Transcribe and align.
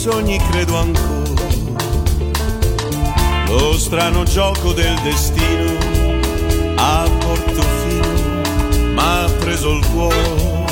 Sogni 0.00 0.38
credo 0.50 0.78
ancora. 0.78 1.44
Lo 3.48 3.76
strano 3.76 4.22
gioco 4.24 4.72
del 4.72 4.98
destino 5.00 5.76
a 6.76 7.06
Portofino 7.18 8.92
m'ha 8.94 9.28
preso 9.40 9.72
il 9.72 9.86
cuore. 9.88 10.64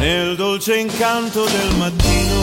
Nel 0.00 0.34
dolce 0.34 0.78
incanto 0.78 1.44
del 1.44 1.76
mattino 1.76 2.38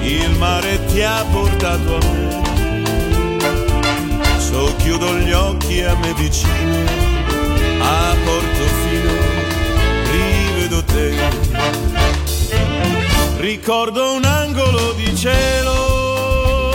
il 0.00 0.30
mare 0.38 0.82
ti 0.86 1.02
ha 1.02 1.22
portato 1.30 1.96
a 1.96 1.98
me. 2.10 3.36
So 4.38 4.74
chiudo 4.78 5.18
gli 5.18 5.32
occhi 5.32 5.82
a 5.82 5.94
me 5.96 6.14
vicino 6.14 6.76
a 7.80 8.16
Portofino 8.24 9.12
rivedo 10.12 10.82
te. 10.84 11.87
Ricordo 13.38 14.14
un 14.14 14.24
angolo 14.24 14.94
di 14.94 15.16
cielo 15.16 16.72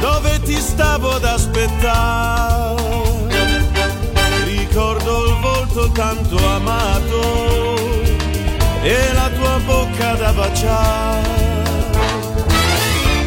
dove 0.00 0.40
ti 0.42 0.56
stavo 0.56 1.12
ad 1.12 1.24
aspettare. 1.24 2.82
Ricordo 4.46 5.26
il 5.26 5.34
volto 5.40 5.92
tanto 5.92 6.36
amato 6.44 7.76
e 8.82 9.12
la 9.12 9.30
tua 9.30 9.60
bocca 9.64 10.14
da 10.14 10.32
baciare. 10.32 11.62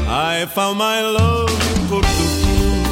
I 0.10 0.46
found 0.54 0.78
my 0.78 1.02
love 1.02 1.50
in 1.76 1.88
Portofino, 1.88 2.90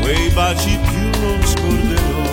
quei 0.00 0.28
baci 0.30 0.76
più 0.90 1.10
non 1.20 1.46
scorderò. 1.46 2.26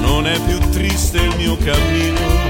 Non 0.00 0.28
è 0.28 0.38
più 0.42 0.60
triste 0.70 1.18
il 1.18 1.34
mio 1.36 1.56
cammino 1.56 2.49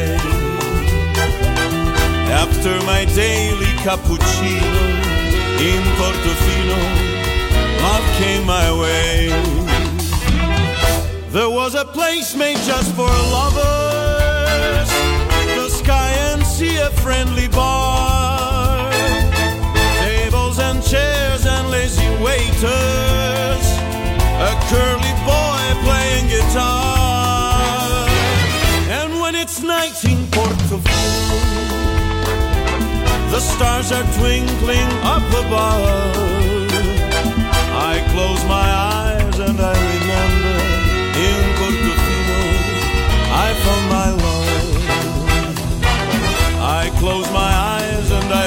After 2.63 2.85
my 2.85 3.05
daily 3.15 3.73
cappuccino 3.81 4.85
in 5.57 5.81
Portofino, 5.97 6.77
love 7.81 8.05
came 8.19 8.45
my 8.45 8.71
way. 8.79 9.29
There 11.31 11.49
was 11.49 11.73
a 11.73 11.85
place 11.85 12.35
made 12.35 12.57
just 12.57 12.93
for 12.93 13.09
lovers, 13.33 14.89
the 15.57 15.69
sky 15.69 16.11
and 16.29 16.45
sea 16.45 16.77
a 16.77 16.91
friendly 17.01 17.47
bar 17.47 18.91
tables 19.97 20.59
and 20.59 20.83
chairs 20.83 21.47
and 21.47 21.67
lazy 21.71 22.09
waiters, 22.21 23.65
a 24.37 24.53
curly 24.69 25.13
boy 25.25 25.63
playing 25.83 26.27
guitar. 26.27 28.07
And 28.87 29.19
when 29.19 29.33
it's 29.33 29.63
night 29.63 30.05
in 30.05 30.27
Portofino, 30.27 31.21
stars 33.41 33.91
are 33.91 34.05
twinkling 34.17 34.91
up 35.03 35.25
above. 35.43 36.69
I 37.91 37.95
close 38.13 38.43
my 38.45 38.67
eyes 38.97 39.39
and 39.39 39.59
I 39.59 39.75
remember 39.91 40.57
in 41.27 41.39
Portofino 41.57 42.41
I 43.45 43.47
found 43.63 43.85
my 43.97 44.09
love. 44.25 44.51
I 46.81 46.83
close 46.99 47.27
my 47.31 47.51
eyes 47.73 48.11
and 48.11 48.29
I 48.33 48.45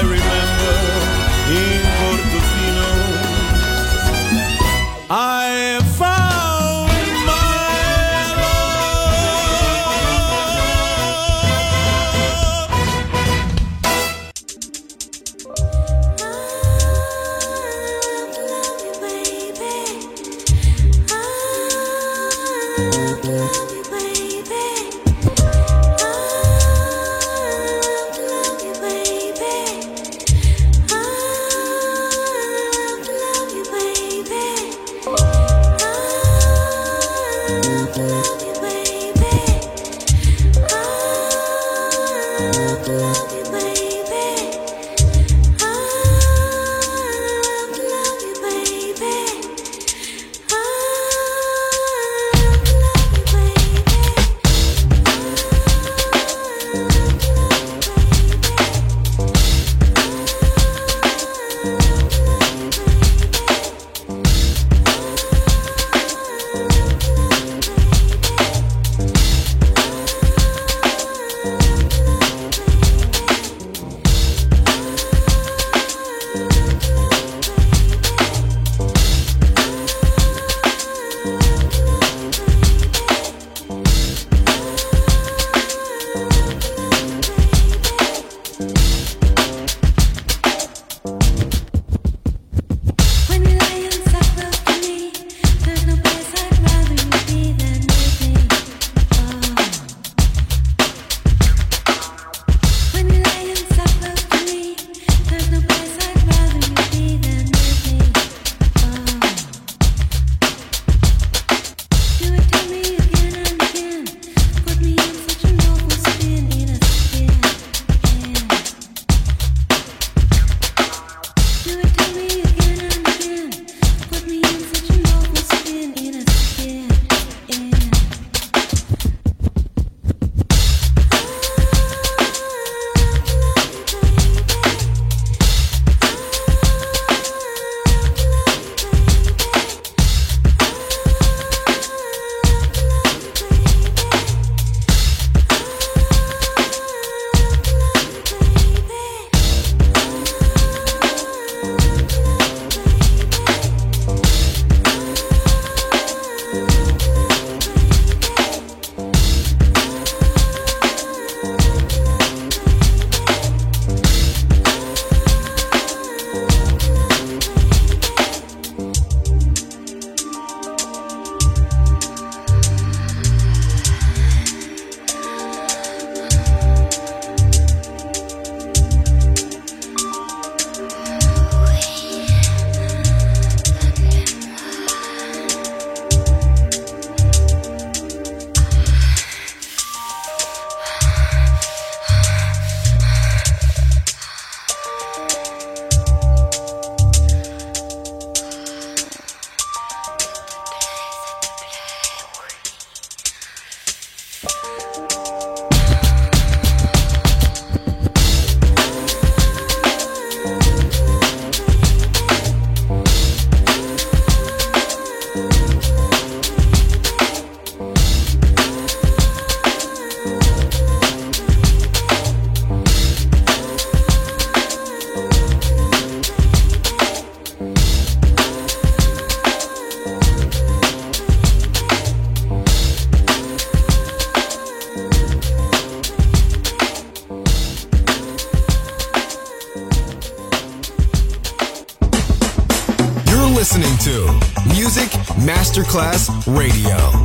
Masterclass 245.95 246.29
Radio, 246.45 247.24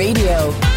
Radio, 0.00 0.69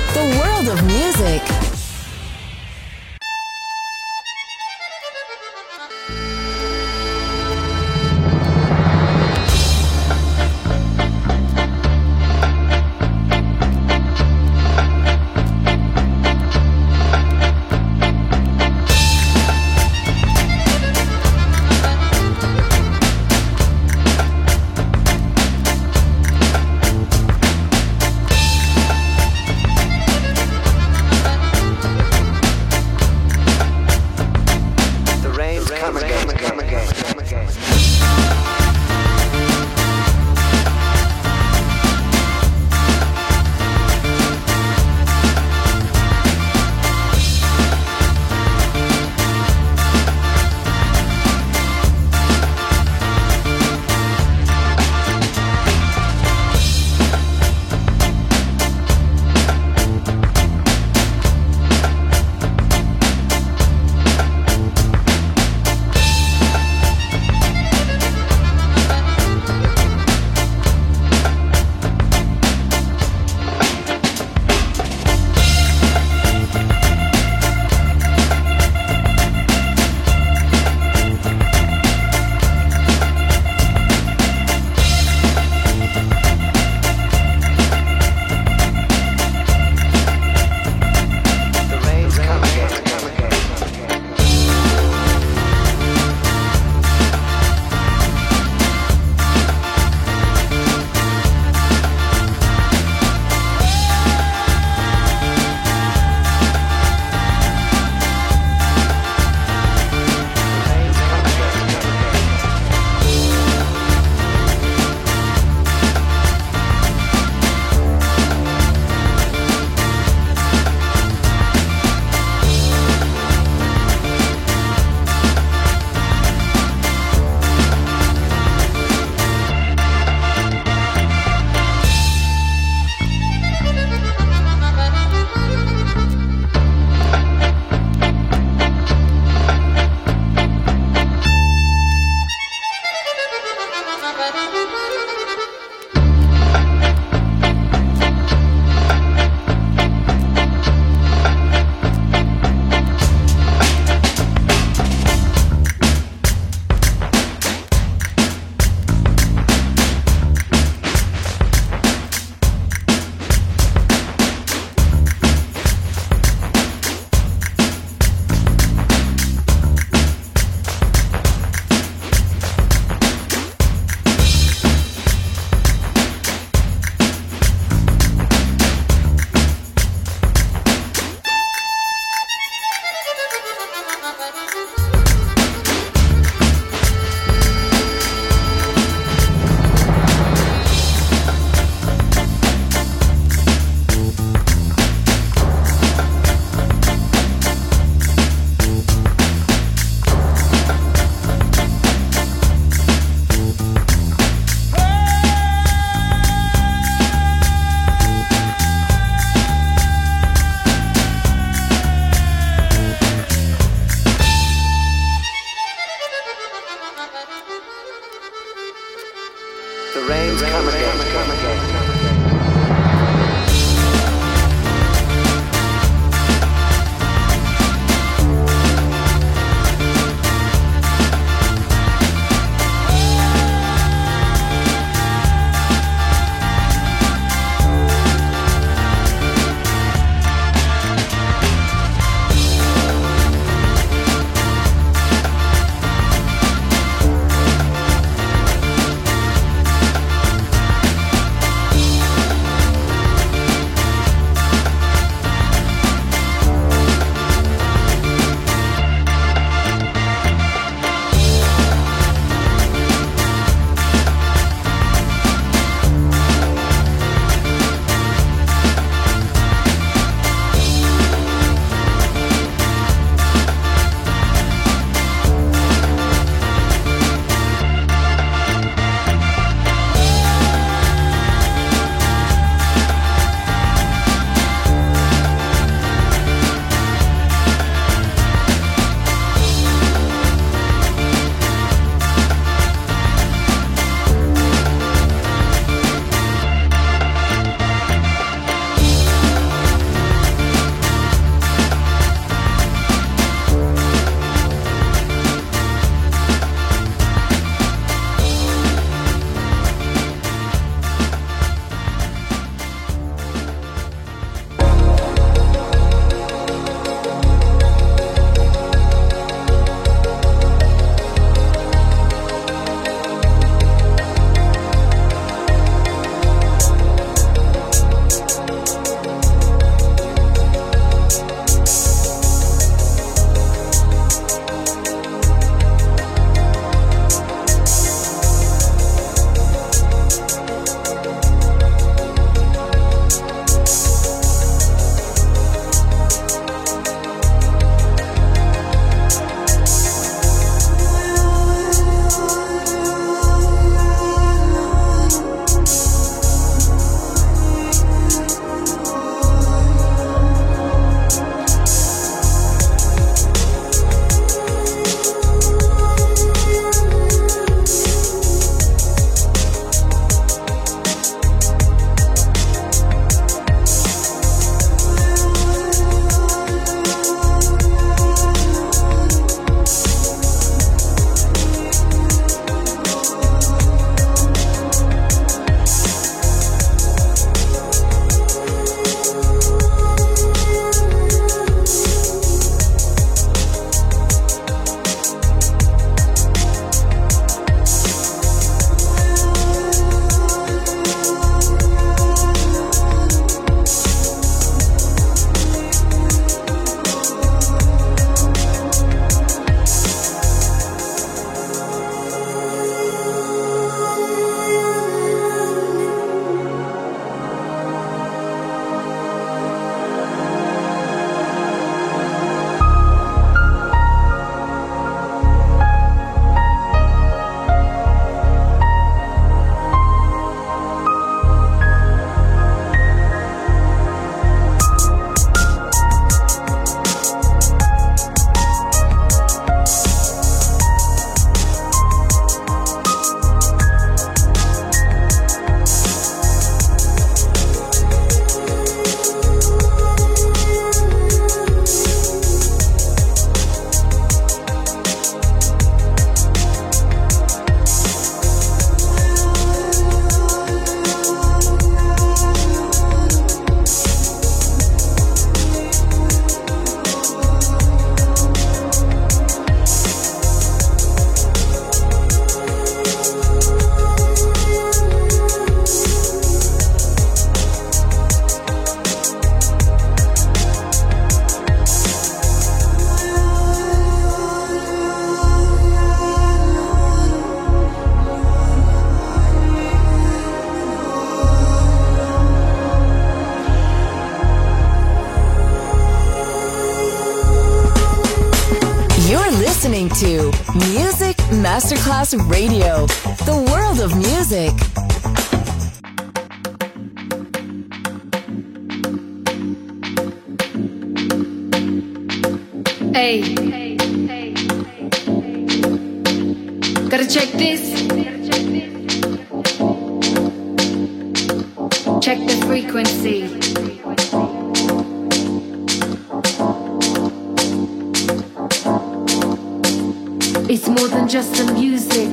It's 530.65 530.69
more 530.80 530.88
than 530.88 531.10
just 531.10 531.36
the 531.36 531.52
music. 531.52 532.08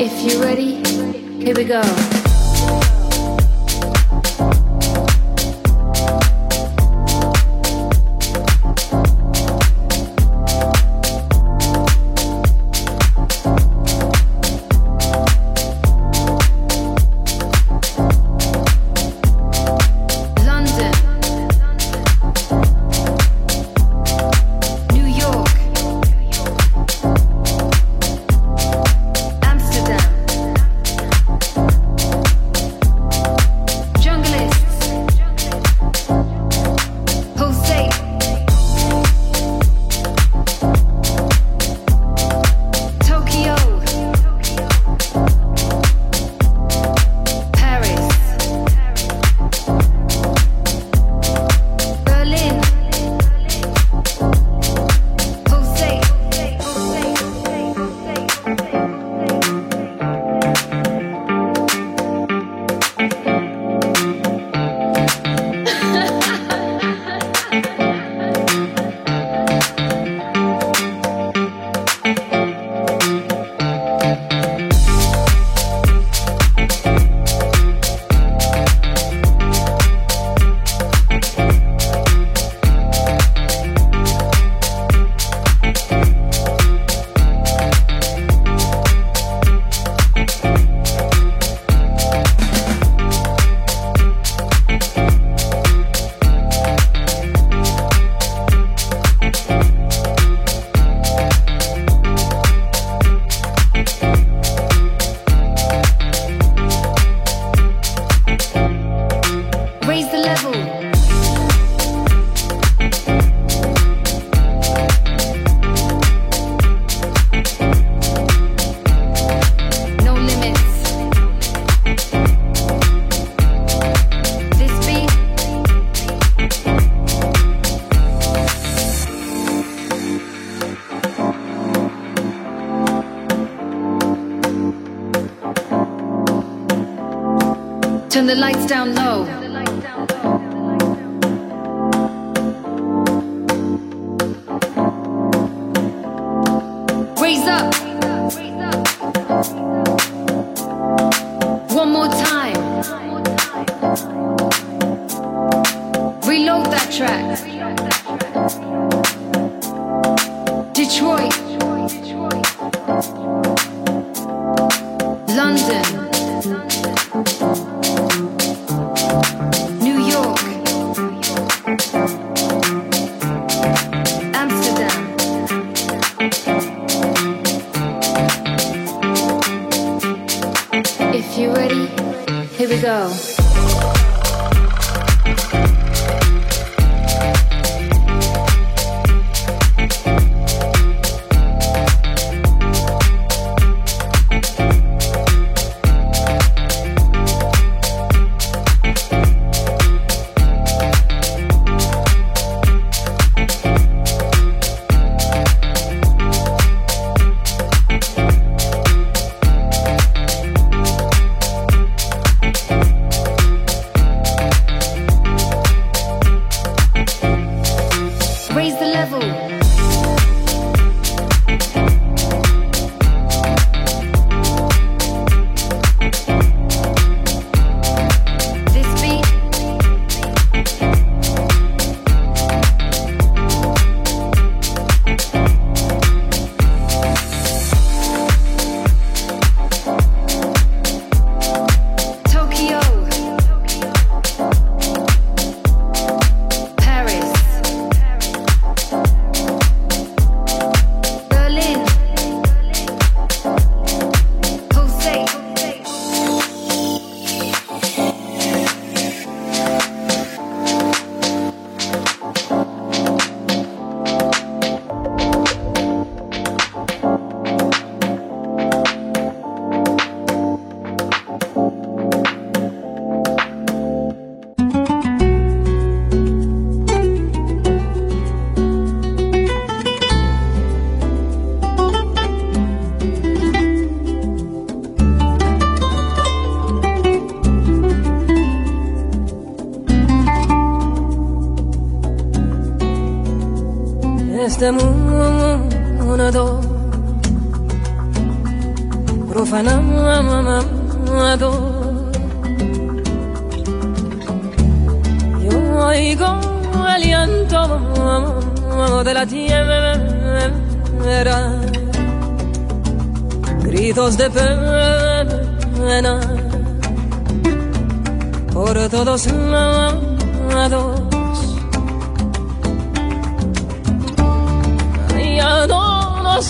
If 0.00 0.22
you're 0.22 0.40
ready, 0.40 0.76
here 1.42 1.56
we 1.56 1.64
go. 1.64 2.27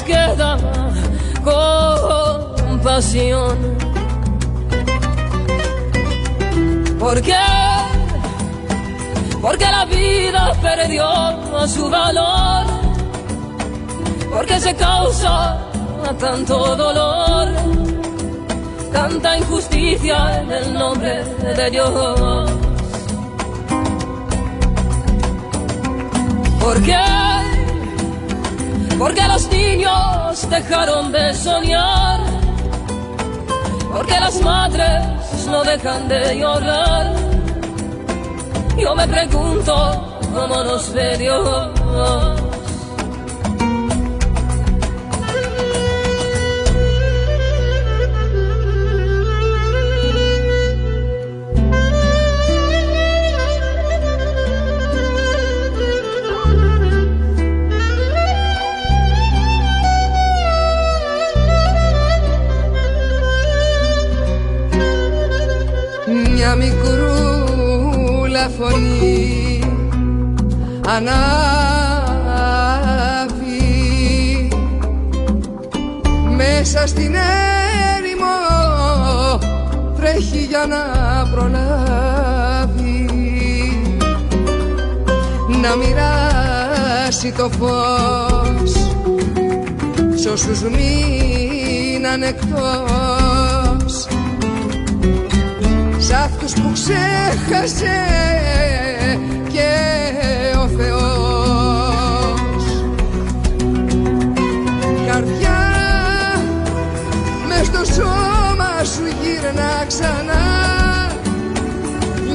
Queda 0.03 0.57
compasión. 1.45 3.59
¿Por 6.99 7.23
qué? 7.23 7.37
Porque 9.41 9.65
la 9.65 9.85
vida 9.85 10.53
perdió 10.61 11.69
su 11.69 11.89
valor. 11.89 12.67
Porque 14.31 14.61
se 14.61 14.75
causa 14.75 15.59
tanto 16.19 16.77
dolor, 16.77 17.49
tanta 18.93 19.39
injusticia 19.39 20.41
en 20.41 20.51
el 20.51 20.75
nombre 20.75 21.25
de 21.25 21.71
Dios. 21.71 22.51
¿Por 26.61 26.83
qué? 26.83 27.38
Porque 28.99 29.23
los 29.29 29.49
niños 29.49 30.51
dejaron 30.51 31.13
de 31.13 31.33
soñar. 31.35 32.21
Porque 33.93 34.19
las 34.19 34.41
madres 34.43 35.47
no 35.47 35.63
dejan 35.63 36.09
de 36.09 36.39
llorar. 36.39 37.15
Yo 38.77 38.95
me 38.97 39.07
pregunto 39.07 40.19
cómo 40.35 40.65
nos 40.65 40.93
ve 40.93 41.17
Dios. 41.17 42.48
Μοιράσει 87.29 87.33
το 87.37 87.51
φως 87.59 88.73
σ' 90.21 90.27
όσους 90.27 90.63
μείναν 90.63 92.23
εκτός. 92.23 94.07
Σ' 95.99 96.13
αυτούς 96.13 96.53
που 96.53 96.73
ξέχασε 96.73 97.97
και 99.49 99.71
ο 100.59 100.69
Θεός. 100.79 101.23
Καρδιά 105.07 105.61
μες 107.49 107.67
στο 107.67 107.85
σώμα 107.93 108.85
σου 108.85 109.07
γύρνα 109.23 109.85
ξανά. 109.87 110.47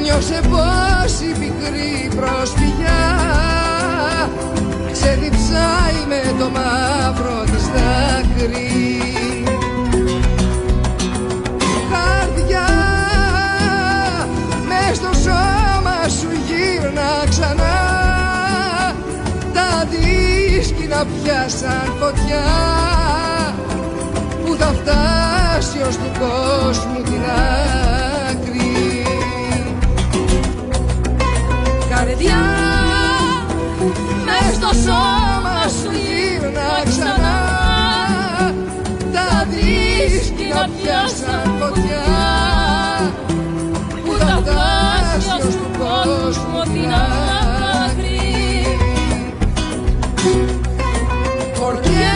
Νιώσε 0.01 0.39
πως 0.49 1.19
η 1.19 1.31
πικρή 1.39 2.09
προσφυγιά 2.15 2.62
το 6.39 6.49
μαύρο 6.49 7.43
της 7.43 7.65
δάκρυ. 7.73 9.03
Καρδιά 11.91 12.67
μες 14.67 14.95
στο 14.97 15.13
σώμα 15.23 16.07
σου 16.19 16.29
γύρνα 16.47 17.29
ξανά. 17.29 17.77
Τα 19.53 19.87
δίσκυνα 19.89 21.05
πιάσαν 21.05 21.93
φωτιά 21.99 22.45
που 24.45 24.55
θα 24.55 24.73
φτάσει 24.81 25.81
ως 25.87 25.95
του 25.95 26.11
κόσμου 26.19 27.01
την 27.03 27.21
άκρη. 28.29 29.05
Καρδιά 31.89 32.41
μες 34.25 34.55
στο 34.55 34.67
σώμα 34.85 35.22
δίσκυνα 40.62 40.68
πιάσαν 40.76 41.52
φωτιά 41.58 42.04
που 44.04 44.12
θα 44.18 44.42
φτάσει 44.42 45.28
ως 45.36 45.54
του 45.54 45.70
κόσμου 45.78 46.62
την 46.72 46.92
άκρη 46.92 48.16
¿Por 51.60 51.74
qué? 51.86 52.12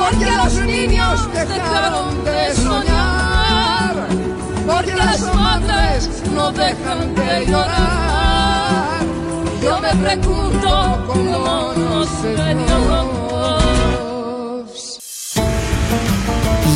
Porque 0.00 0.28
los 0.40 0.54
niños 0.72 1.16
dejaron 1.38 2.08
de 2.26 2.40
soñar, 2.64 3.94
porque 4.68 4.94
las 5.02 5.20
madres 5.40 6.00
no 6.36 6.46
dejan 6.62 7.00
de 7.18 7.30
llorar. 7.50 9.02
Yo 9.62 9.74
me 9.84 9.92
pregunto 10.04 10.70
cómo 11.08 11.72
nos 11.82 12.10
ve 12.22 12.48
Dios. 12.60 13.63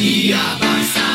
e 0.00 0.32
avançar. 0.32 1.07